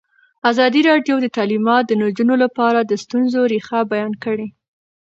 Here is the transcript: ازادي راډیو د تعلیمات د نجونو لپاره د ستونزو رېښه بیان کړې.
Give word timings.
ازادي 0.49 0.81
راډیو 0.89 1.15
د 1.21 1.27
تعلیمات 1.37 1.83
د 1.87 1.91
نجونو 2.01 2.35
لپاره 2.43 2.79
د 2.83 2.91
ستونزو 3.03 3.41
رېښه 3.53 3.79
بیان 3.93 4.13
کړې. 4.23 4.47